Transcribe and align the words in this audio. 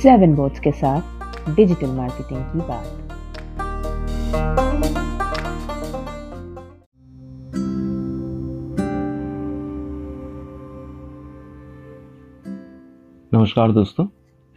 Seven 0.00 0.34
boards 0.34 0.60
के 0.60 0.70
साथ 0.72 1.56
digital 1.56 1.86
marketing 1.86 2.44
की 2.44 2.58
बात। 2.58 2.84
नमस्कार 13.34 13.72
दोस्तों 13.72 14.06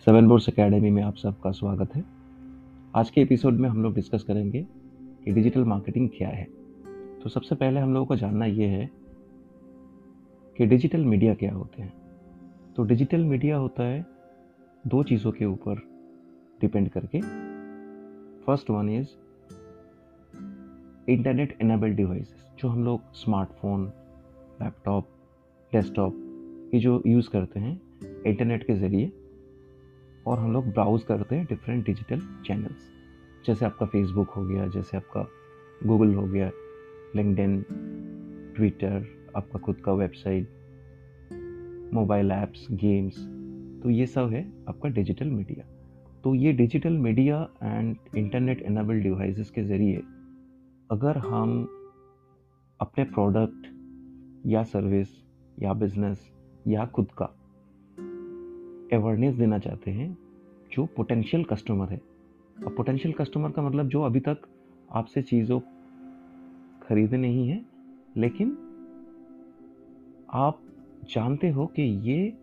सेवन 0.07 0.27
बोर्ड्स 0.27 0.49
एकेडमी 0.49 0.91
में 0.91 1.03
आप 1.03 1.15
सबका 1.15 1.51
स्वागत 1.51 1.95
है। 1.95 2.03
आज 2.95 3.09
के 3.09 3.21
एपिसोड 3.21 3.53
में 3.53 3.69
हम 3.69 3.83
लोग 3.83 3.93
डिस्कस 3.93 4.23
करेंगे 4.23 4.61
कि 5.25 5.31
डिजिटल 5.31 5.63
मार्केटिंग 5.63 6.09
क्या 6.09 6.29
है। 6.29 6.47
तो 7.23 7.29
सबसे 7.29 7.55
पहले 7.55 7.79
हम 7.79 7.93
लोगों 7.93 8.05
को 8.05 8.15
जानना 8.15 8.45
ये 8.45 8.67
है 8.67 8.89
कि 10.57 10.65
डिजिटल 10.65 11.05
मीडिया 11.05 11.33
क्या 11.33 11.53
होते 11.53 11.81
हैं। 11.81 11.93
तो 12.75 12.83
डिजिटल 12.83 13.23
मीडिया 13.23 13.57
होता 13.57 13.83
है 13.83 14.12
दो 14.87 15.03
चीज़ों 15.03 15.31
के 15.31 15.45
ऊपर 15.45 15.75
डिपेंड 16.61 16.89
करके। 16.89 17.21
First 18.45 18.69
one 18.69 18.89
is 18.89 19.07
internet 21.09 21.57
enabled 21.61 21.95
devices, 21.95 22.45
जो 22.59 22.67
हम 22.67 22.83
लोग 22.83 23.01
स्मार्टफ़ोन, 23.13 23.85
लैपटॉप, 24.61 25.09
डेस्कटॉप, 25.73 26.15
ये 26.73 26.79
जो 26.79 27.03
यूज़ 27.07 27.29
करते 27.29 27.59
हैं, 27.59 27.81
इंटरनेट 28.27 28.67
के 28.67 28.73
ज़रिए, 28.73 29.11
और 30.27 30.39
हम 30.39 30.53
लोग 30.53 30.65
ब्राउज़ 30.65 31.05
करते 31.05 31.35
हैं 31.35 31.45
डिफरेंट 31.45 31.85
डिजिटल 31.85 32.19
चैनल्स। 32.19 32.91
जैसे 33.45 33.65
आपका 33.65 33.85
फेसबुक 33.85 34.29
हो 34.29 34.45
गया, 34.45 34.67
जैसे 34.67 34.97
आपका 34.97 35.27
गूगल 35.87 36.13
हो 36.13 36.23
गया 36.23 36.51
लिंकडिन 37.15 37.65
ट्विटर, 38.55 39.05
आपका 39.35 39.59
खुद 39.59 39.75
का 39.75 39.93
वेबसाइट, 39.93 40.49
मोबाइल 41.93 42.31
ऐप्स, 42.31 42.67
गेम्स 42.71 43.32
तो 43.83 43.89
ये 43.89 44.05
सब 44.05 44.29
है 44.29 44.65
आपका 44.69 44.89
डिजिटल 44.89 45.27
मीडिया 45.27 45.65
तो 46.23 46.35
ये 46.35 46.53
digital 46.53 46.93
media 46.93 47.49
and 47.63 47.95
internet 48.17 48.61
enable 48.61 49.01
devices 49.01 49.49
के 49.49 49.63
ज़रिए 49.63 50.03
अगर 50.91 51.17
हम 51.17 51.63
अपने 52.79 53.03
प्रोडक्ट 53.03 53.67
या 54.45 54.63
सर्विस 54.63 55.07
या 55.61 55.73
बिज़नेस 55.73 56.31
या 56.67 56.85
खुद 56.85 57.07
का 57.11 57.25
अवेयरनेस 58.93 59.35
देना 59.35 59.59
चाहते 59.59 59.91
हैं, 59.91 60.17
जो 60.71 60.85
पोटेंशियल 60.85 61.43
कस्टमर 61.43 61.89
है. 61.89 62.01
अब 62.65 62.73
पोटेंशियल 62.77 63.13
कस्टमर 63.13 63.51
का 63.51 63.61
मतलब 63.61 63.87
जो 63.87 64.01
अभी 64.01 64.19
तक 64.19 64.37
आपसे 64.91 65.21
चीज़ों 65.21 65.59
खरीदे 66.81 67.17
नहीं 67.17 67.47
है, 67.49 67.65
लेकिन 68.17 68.57
आप 70.33 70.59
जानते 71.13 71.49
हो 71.49 71.65
कि 71.65 71.81
ये 71.81 72.42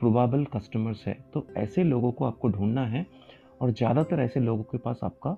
प्रोबेबल 0.00 0.44
कस्टमर्स 0.54 1.06
है। 1.06 1.14
तो 1.34 1.46
ऐसे 1.56 1.84
लोगों 1.84 2.12
को 2.12 2.24
आपको 2.24 2.48
ढूंढना 2.48 2.86
है 2.86 3.06
और 3.60 3.70
ज़्यादातर 3.70 4.20
ऐसे 4.20 4.40
लोगों 4.40 4.62
के 4.62 4.78
पास 4.78 5.00
आपका 5.04 5.30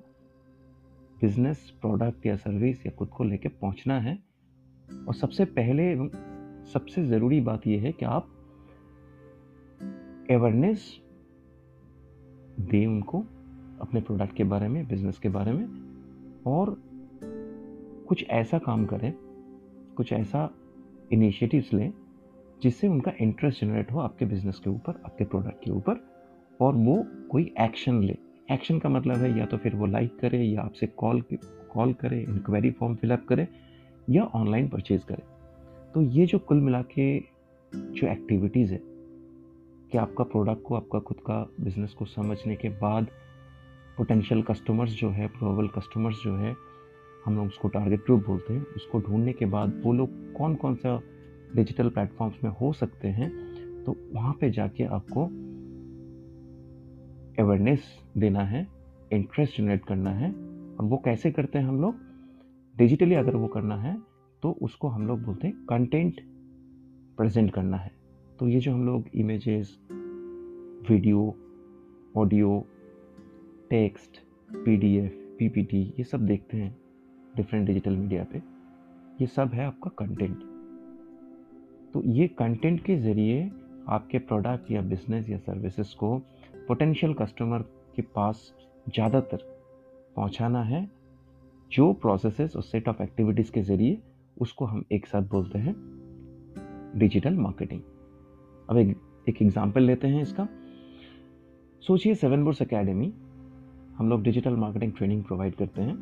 बिज़नेस 1.20 1.70
प्रोडक्ट 1.80 2.26
या 2.26 2.36
सर्विस 2.36 2.86
या 2.86 2.92
खुद 2.92 3.08
को 3.08 3.24
लेके 3.24 3.48
पहुँचना 3.48 3.98
है। 4.00 4.18
और 5.08 5.14
सबसे 5.14 5.44
पहले 5.44 5.94
सबसे 6.72 7.04
ज़रूरी 7.04 7.40
बात 7.40 7.66
यह 7.66 7.82
है 7.82 7.92
कि 7.92 8.04
आप 8.04 8.28
अवेयरनेस 10.30 10.84
दें 12.60 12.86
उनको 12.86 13.20
अपने 13.80 14.00
प्रोडक्ट 14.00 14.36
के 14.36 14.44
बारे 14.44 14.68
में 14.68 14.86
बिज़नेस 14.88 15.18
के 15.18 15.28
बारे 15.28 15.52
में 15.52 16.42
और 16.46 16.74
कुछ 18.08 18.24
ऐसा 18.30 18.58
काम 18.58 18.84
करें, 18.86 19.12
कुछ 19.96 20.12
ऐसा 20.12 20.48
इनिशिएटिव्स 21.12 21.72
लें 21.72 21.92
जिससे 22.62 22.88
उनका 22.88 23.12
इंटरेस्ट 23.20 23.60
जनरेट 23.60 23.92
हो 23.92 24.00
आपके 24.00 24.24
बिज़नेस 24.24 24.58
के 24.58 24.70
ऊपर, 24.70 25.02
आपके 25.04 25.24
प्रोडक्ट 25.24 25.64
के 25.64 25.70
ऊपर, 25.70 26.04
और 26.60 26.74
वो 26.74 27.06
कोई 27.30 27.54
एक्शन 27.60 28.02
ले। 28.02 28.16
एक्शन 28.52 28.78
का 28.78 28.88
मतलब 28.88 29.16
है 29.16 29.38
या 29.38 29.46
तो 29.46 29.56
फिर 29.56 29.74
वो 29.74 29.86
लाइक 29.86 30.18
करे, 30.18 30.42
या 30.42 30.62
आपसे 30.62 30.86
कॉल 30.86 31.22
कॉल 31.72 31.92
करे 31.92 32.20
इंक्वायरी 32.20 32.70
फॉर्म 32.70 32.94
फिलअप 32.94 33.24
करे, 33.28 33.48
या 34.10 34.22
ऑनलाइन 34.24 34.68
परचेज 34.68 35.04
करे। 35.04 35.22
तो 35.94 36.02
ये 36.02 36.26
जो 36.26 36.38
कुल 36.38 36.60
मिला 36.60 36.82
के 36.82 37.18
जो 37.72 38.06
एक्टिविटीज़ 38.06 38.72
है, 38.72 38.80
कि 39.92 39.98
आपका 39.98 40.24
प्रोडक्ट 40.24 40.62
को, 40.62 40.74
आपका 40.74 40.98
खुद 40.98 41.16
का 41.20 41.50
बिज़नेस 41.60 41.94
को 41.94 42.04
समझने 42.04 42.56
के 42.56 42.68
बाद 42.68 43.06
पोटेंशियल 43.96 44.42
कस्टमर्स 44.42 44.90
जो 44.90 45.10
है 45.10 45.26
प्रोबेबल 45.28 45.68
कस्टमर्स 45.68 46.22
जो 46.24 46.36
है, 46.36 46.54
हम 47.26 47.36
लोग 47.36 47.46
उसको 47.46 47.68
टारगेट 47.68 48.00
ग्रुप 48.00 48.26
बोलते 48.26 48.54
हैं। 48.54 48.66
उसको 48.66 49.00
ढूँढने 49.00 49.32
के 49.32 49.46
बाद 49.46 49.82
वो 49.84 49.92
लोग 49.92 50.32
कौन 50.32 50.54
कौन 50.54 50.74
सा 50.74 50.96
डिजिटल 51.56 51.88
प्लेटफॉर्म्स 51.88 52.44
में 52.44 52.50
हो 52.50 52.72
सकते 52.72 53.08
हैं 53.08 53.30
तो 53.84 53.96
वहाँ 54.12 54.32
पे 54.40 54.50
जाके 54.50 54.84
आपको 54.86 55.24
अवेयरनेस 57.42 57.84
देना 58.18 58.40
है 58.40 58.66
इंटरेस्ट 59.12 59.58
जनरेट 59.58 59.84
करना 59.84 60.10
है, 60.10 60.30
और 60.30 60.84
वो 60.84 60.96
कैसे 60.96 61.30
करते 61.30 61.58
हैं 61.58 61.66
हम 61.66 61.80
लोग? 61.80 61.94
डिजिटली 62.74 63.14
अगर 63.14 63.36
वो 63.36 63.46
करना 63.46 63.76
है 63.76 63.96
तो 64.42 64.50
उसको 64.62 64.88
हम 64.88 65.06
लोग 65.06 65.22
बोलते 65.22 65.46
हैं 65.46 65.64
कंटेंट 65.68 66.20
प्रेजेंट 67.18 67.52
करना 67.52 67.76
है। 67.76 67.90
तो 68.38 68.48
ये 68.48 68.60
जो 68.60 68.72
हम 68.72 68.86
लोग 68.86 69.08
images 69.14 69.76
video 70.90 71.34
audio 72.16 72.58
text 73.70 74.22
PDF 74.54 75.18
PPT 75.38 75.82
ये 75.98 76.04
सब 76.04 76.26
देखते 76.26 76.56
हैं 76.56 76.76
डिफरेंट 77.36 77.66
डिजिटल 77.66 77.96
मीडिया 77.96 78.24
पे, 78.24 78.42
ये 79.20 79.26
सब 79.26 79.50
है 79.54 79.64
आपका 79.64 79.90
कंटेंट 79.98 80.42
तो 81.94 82.02
ये 82.06 82.26
कंटेंट 82.28 82.82
के 82.84 82.96
ज़रिए 82.96 83.50
आपके 83.88 84.18
प्रोडक्ट 84.18 84.70
या 84.70 84.80
बिज़नेस 84.82 85.28
या 85.30 85.38
सर्विसेज़ 85.38 85.94
को 85.96 86.16
पोटेंशियल 86.68 87.14
कस्टमर 87.14 87.62
के 87.96 88.02
पास 88.14 88.52
ज़्यादातर 88.86 89.44
पहुंचाना 90.16 90.62
है। 90.62 90.88
जो 91.70 91.92
प्रोसेसेस 91.92 92.56
और 92.56 92.62
सेट 92.62 92.88
ऑफ़ 92.88 93.02
एक्टिविटीज़ 93.02 93.50
के 93.52 93.62
ज़रिए 93.62 93.98
उसको 94.36 94.64
हम 94.64 94.84
एक 94.92 95.06
साथ 95.06 95.22
बोलते 95.22 95.58
हैं 95.58 95.74
डिजिटल 96.98 97.34
मार्केटिंग 97.36 97.80
अब 98.70 98.78
एक 98.78 98.96
एक 99.28 99.42
एग्ज़ाम्पल 99.42 99.82
लेते 99.82 100.08
हैं 100.08 100.22
इसका। 100.22 100.48
सोचिए 101.82 102.14
सेवन 102.14 102.44
बुर्स 102.44 102.62
अकेडमी 102.62 103.12
हम 103.96 104.08
लोग 104.08 104.22
डिजिटल 104.22 104.56
मार्केटिंग 104.56 104.92
ट्रेनिंग 104.92 105.22
प्रोवाइड 105.24 105.54
करते 105.54 105.82
हैं। 105.82 105.96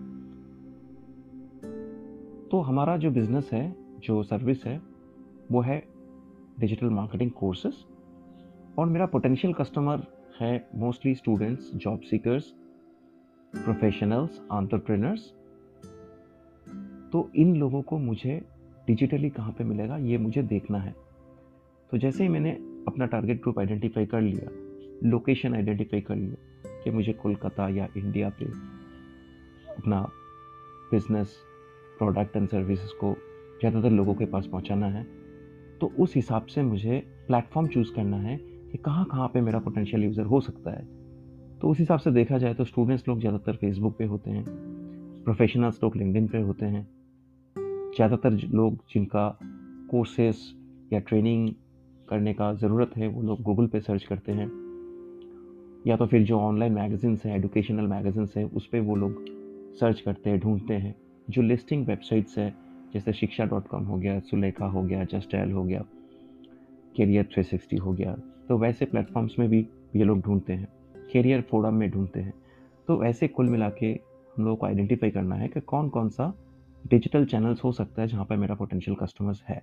तो 2.50 2.60
हमारा 2.60 2.96
जो 2.96 3.10
बिज़नेस 3.10 3.50
है, 3.52 3.74
जो 3.98 4.22
सर्विस 4.22 4.64
है 4.66 4.80
वो 5.50 5.60
है 5.60 5.82
डिजिटल 6.60 6.90
मार्केटिंग 6.90 7.30
कोर्सेस 7.30 7.84
और 8.78 8.86
मेरा 8.86 9.06
पोटेंशियल 9.06 9.52
कस्टमर 9.54 10.06
है 10.40 10.68
mostly 10.74 11.14
students 11.14 11.70
job 11.74 12.00
seekers 12.00 12.52
professionals 13.54 14.40
entrepreneurs 14.52 15.28
तो 17.12 17.30
इन 17.34 17.54
लोगों 17.56 17.82
को 17.82 17.98
मुझे 17.98 18.40
डिजिटली 18.86 19.30
कहाँ 19.30 19.52
पे 19.52 19.64
मिलेगा, 19.64 19.96
ये 19.96 20.18
मुझे 20.18 20.42
देखना 20.42 20.78
है। 20.78 20.94
तो 21.92 21.98
जैसे 21.98 22.22
ही 22.22 22.28
मैंने 22.28 22.50
अपना 22.88 23.06
टारगेट 23.06 23.42
ग्रुप 23.42 23.58
आइडेंटिफाई 23.58 24.06
कर 24.06 24.20
लिया 24.20 24.50
लोकेशन 25.08 25.54
आइडेंटिफाई 25.54 26.00
कर 26.00 26.16
लिया 26.16 26.82
कि 26.84 26.90
मुझे 26.90 27.12
कोलकाता 27.12 27.68
या 27.68 27.88
इंडिया 27.96 28.28
पे 28.40 28.44
अपना 29.72 30.00
बिज़नेस 30.90 31.36
प्रोडक्ट 31.98 32.36
एंड 32.36 32.48
सर्विसेज़ 32.48 32.92
को 33.00 33.14
ज़्यादातर 33.60 33.90
लोगों 33.90 34.14
के 34.14 34.26
पास 34.26 34.46
पहुँचाना 34.46 34.86
है। 34.86 35.06
तो 35.80 35.92
उस 35.98 36.14
हिसाब 36.14 36.46
से 36.46 36.62
मुझे 36.62 36.98
प्लेटफॉर्म 37.26 37.68
चूज़ 37.68 37.92
करना 37.94 38.16
है 38.16 38.36
कि 38.36 38.78
कहाँ 38.78 39.04
कहाँ 39.04 39.28
पे 39.28 39.40
मेरा 39.40 39.58
पोटेंशियल 39.58 40.04
यूज़र 40.04 40.22
हो 40.22 40.40
सकता 40.40 40.70
है। 40.70 40.84
तो 41.58 41.68
उस 41.68 41.78
हिसाब 41.78 41.98
से 41.98 42.10
देखा 42.10 42.38
जाए 42.38 42.54
तो 42.54 42.64
स्टूडेंट्स 42.64 43.08
लोग 43.08 43.20
ज़्यादातर 43.20 43.56
फेसबुक 43.56 43.96
पे 43.98 44.04
होते 44.04 44.30
हैं 44.30 44.44
प्रोफेशनल्स 45.24 45.82
लोग 45.82 45.96
लिंकडिन 45.96 46.26
पे 46.26 46.40
होते 46.40 46.66
हैं। 46.66 46.86
ज़्यादातर 47.96 48.30
लोग 48.30 48.76
जिनका 48.94 49.28
कोर्सेस 49.90 50.54
या 50.92 50.98
ट्रेनिंग 50.98 51.48
करने 52.08 52.34
का 52.34 52.52
ज़रूरत 52.54 52.90
है, 52.96 53.08
वो 53.08 53.22
लोग 53.22 53.42
गूगल 53.42 53.66
पे 53.66 53.80
सर्च 53.80 54.04
करते 54.04 54.32
हैं। 54.32 54.50
या 55.86 55.96
तो 55.96 56.06
फिर 56.06 56.22
जो 56.22 56.38
ऑनलाइन 56.38 56.72
मैगज़ीन्स 56.72 57.26
हैं 57.26 57.36
एडुकेशनल 57.36 57.86
मैगज़ीन्स 57.86 58.36
हैं, 58.36 58.44
उस 58.44 58.66
पर 58.66 58.80
वो 58.80 58.96
लोग 58.96 59.24
सर्च 59.80 60.00
करते 60.00 60.30
हैं, 60.30 60.40
ढूंढते 60.40 60.74
हैं। 60.74 60.94
जो 61.28 61.42
लिस्टिंग 61.42 61.86
वेबसाइट्स 61.86 62.38
है 62.38 62.54
जैसे 62.94 63.12
शिक्षा 63.12 63.44
डॉट 63.44 63.66
कॉम 63.68 63.84
हो 63.84 63.96
गया, 63.96 64.18
सुलेखा 64.20 64.66
हो 64.66 64.82
गया 64.82 65.04
जस्ट 65.04 65.34
एल 65.34 65.52
हो 65.52 65.64
गया, 65.64 65.84
कैरियर 66.96 67.28
थ्री 67.34 67.42
सिक्सटी 67.42 67.76
हो 67.76 67.92
गया 67.92 68.14
तो 68.48 68.58
वैसे 68.58 68.84
प्लेटफॉर्म्स 68.84 69.38
में 69.38 69.48
भी 69.48 69.66
ये 69.96 70.04
लोग 70.04 70.20
ढूंढते 70.20 70.52
हैं, 70.52 70.68
कैरियर 71.12 71.40
फोरम 71.40 71.74
में 71.74 71.90
ढूंढते 71.90 72.20
हैं। 72.20 72.32
तो 72.88 73.02
ऐसे 73.04 73.28
कुल 73.28 73.48
मिला 73.48 73.68
के 73.70 73.86
हम 73.86 74.44
लोगों 74.44 74.56
को 74.56 74.66
आइडेंटिफाई 74.66 75.10
करना 75.10 75.34
है 75.34 75.48
कि 75.48 75.60
कौन 75.62 75.88
कौन 75.88 76.08
सा 76.08 76.32
डिजिटल 76.84 77.24
चैनल्स 77.24 77.64
हो 77.64 77.72
सकता 77.72 78.02
है 78.02 78.08
जहाँ 78.08 78.24
पर 78.24 78.36
मेरा 78.36 78.54
पोटेंशियल 78.54 78.96
कस्टमर्स 78.96 79.42
है। 79.48 79.62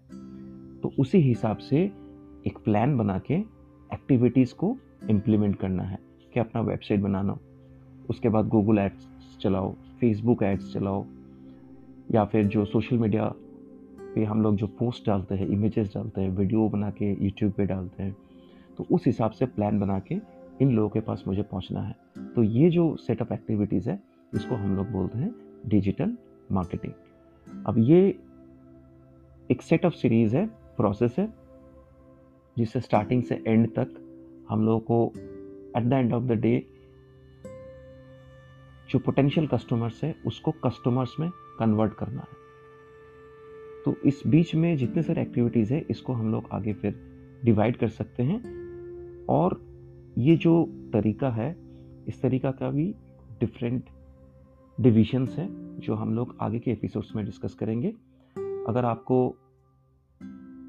तो 0.82 0.92
उसी 1.00 1.18
हिसाब 1.20 1.58
से 1.60 1.84
एक 2.48 2.58
प्लान 2.66 2.98
बना 2.98 3.18
के 3.20 3.34
एक्टिविटीज़ 3.34 4.54
को 4.54 4.76
इम्प्लीमेंट 5.10 5.56
करना 5.56 5.84
है 5.84 6.00
कि 6.34 6.40
अपना 6.40 6.62
वेबसाइट 6.62 7.02
बनाना, 7.02 7.38
उसके 8.10 8.30
बाद 8.30 8.48
गूगल 8.48 8.78
एड्स 8.78 9.08
चलाओ 9.42 9.74
फेसबुक 10.00 10.44
एड्स 10.44 10.74
चलाओ 10.74 11.06
या 12.12 12.24
फिर 12.26 12.46
जो 12.46 12.66
सोशल 12.66 12.98
मीडिया 12.98 13.26
पे 14.16 14.24
हम 14.24 14.42
लोग 14.42 14.56
जो 14.56 14.68
पोस्ट 14.80 15.06
डालते 15.08 15.36
हैं 15.36 15.48
इमेजेस 15.48 15.88
डालते 15.94 16.22
हैं 16.22 16.30
वीडियो 16.30 16.68
बना 16.70 16.90
के 16.92 17.12
यूट्यूब 17.14 17.52
पे 17.52 17.66
डालते 17.66 18.04
हैं 18.04 18.16
तो 18.78 18.86
उस 18.92 19.06
हिसाब 19.08 19.32
से 19.32 19.46
प्लान 19.46 19.80
बना 19.80 20.00
के 20.00 20.16
इन 20.62 20.72
लोगों 20.72 20.90
के 20.90 21.00
पास 21.00 21.24
मुझे 21.28 21.42
पहुँचना 21.42 21.82
है। 21.82 21.96
तो 22.36 22.44
ये 22.44 22.70
जो 22.70 22.96
सेट 22.98 23.22
ऑफ़ 23.22 23.34
एक्टिविटीज़ 23.34 23.90
है, 23.90 24.00
इसको 24.34 24.56
हम 24.56 24.76
लोग 24.76 24.92
बोलते 24.92 25.18
हैं 25.18 25.34
डिजिटल 25.68 26.16
मार्केटिंग 26.52 27.64
अब 27.68 27.78
ये 27.80 28.00
एक 29.52 29.62
सेट 29.62 29.86
ऑफ़ 29.86 29.94
सीरीज़ 29.94 30.36
है 30.36 30.46
प्रोसेस 30.78 31.16
है, 31.20 31.28
जिससे 32.58 32.82
स्टार्टिंग 32.82 33.24
से 33.24 33.42
एंड 33.48 33.68
तक 33.70 33.94
हम 34.50 34.66
लोगों 34.66 34.80
को 34.82 35.12
at 35.78 35.84
the 35.84 35.94
end 35.94 36.14
of 36.14 36.24
the 36.24 36.40
day 36.40 36.56
जो 38.90 39.00
पोटेंशियल 39.00 39.48
कस्टमर्स 39.48 40.04
है, 40.04 40.16
उसको 40.26 40.52
कस्टमर्स 40.52 41.16
में 41.20 41.30
कन्वर्ट 41.60 41.94
करना 41.94 42.22
है। 42.22 42.46
तो 43.86 43.96
इस 44.06 44.22
बीच 44.28 44.56
में 44.56 44.78
जितने 44.78 45.04
सारे 45.04 45.22
एक्टिविटीज़ 45.22 45.74
है, 45.74 45.86
इसको 45.90 46.14
हम 46.14 46.32
लोग 46.32 46.50
आगे 46.52 46.74
फिर 46.74 46.96
डिवाइड 47.46 47.78
कर 47.78 47.88
सकते 47.88 48.24
हैं। 48.24 49.26
और 49.26 49.62
ये 50.18 50.36
जो 50.36 50.64
तरीका 50.94 51.30
है, 51.30 51.56
इस 52.08 52.22
तरीका 52.22 52.52
का 52.52 52.70
भी 52.70 52.94
डिफरेंट 53.40 53.90
डिविजन्स 54.78 55.38
हैं, 55.38 55.80
जो 55.80 55.96
हम 55.96 56.14
लोग 56.14 56.36
आगे 56.42 56.60
के 56.60 56.72
एपिसोड्स 56.72 57.16
में 57.16 57.26
डिस्कस 57.26 57.54
करेंगे। 57.54 57.90
अगर 58.68 58.86
आपको 58.86 59.36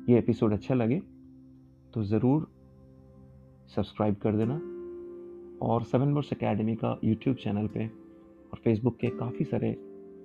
ये 0.09 0.19
एपिसोड 0.19 0.53
अच्छा 0.53 0.75
लगे 0.75 1.00
तो 1.94 2.03
ज़रूर 2.05 2.49
सब्सक्राइब 3.76 4.14
कर 4.14 4.37
देना। 4.37 4.61
और 5.62 5.82
सेवन 5.82 6.12
वर्स 6.12 6.32
एकेडमी 6.32 6.75
का 6.76 6.99
यूट्यूब 7.05 7.37
चैनल 7.37 7.67
पे 7.67 7.91
और 8.53 8.59
फेसबुक 8.65 8.97
के 8.97 9.09
काफ़ी 9.09 9.45
सारे 9.45 9.73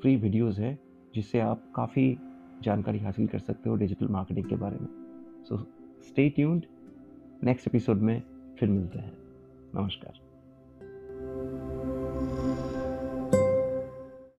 फ्री 0.01 0.15
वीडियोज़ 0.15 0.61
हैं, 0.61 0.79
जिससे 1.15 1.39
आप 1.39 1.73
काफ़ी 1.75 2.17
जानकारी 2.61 2.99
हासिल 2.99 3.27
कर 3.27 3.39
सकते 3.39 3.69
हो 3.69 3.75
डिजिटल 3.75 4.07
मार्केटिंग 4.07 4.45
के 4.45 4.55
बारे 4.55 4.77
में। 4.79 4.87
So 5.49 5.57
stay 6.01 6.29
tuned 6.29 6.65
next 7.43 7.67
episode 7.67 7.97
में 7.97 8.23
फिर 8.59 8.69
मिलते 8.69 8.99
हैं। 8.99 9.17
नमस्कार। 9.75 10.32